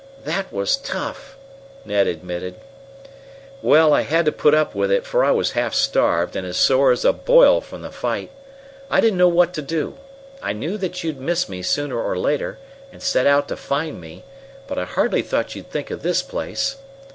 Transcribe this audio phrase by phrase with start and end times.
[0.23, 1.37] "That was tough!"
[1.85, 2.55] Ned admitted.
[3.61, 6.57] "Well, I had to put up with it, for I was half starved, and as
[6.57, 8.31] sore as a boil from the fight.
[8.89, 9.99] I didn't know what to do.
[10.41, 12.57] I knew that you'd miss me sooner or later,
[12.91, 14.23] and set out to find me,
[14.65, 16.77] but I hardly thought you'd think of this place.